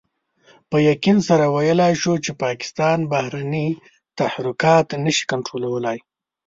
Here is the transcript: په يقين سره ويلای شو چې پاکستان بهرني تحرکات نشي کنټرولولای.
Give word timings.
په 0.69 0.77
يقين 0.91 1.17
سره 1.27 1.45
ويلای 1.55 1.93
شو 2.01 2.13
چې 2.25 2.31
پاکستان 2.43 2.97
بهرني 3.11 3.67
تحرکات 4.17 4.87
نشي 5.05 5.25
کنټرولولای. 5.31 5.97